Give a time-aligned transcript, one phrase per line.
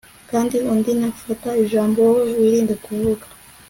[0.31, 3.25] kandi undi nafata ijambo, wowe wirinde kuvuga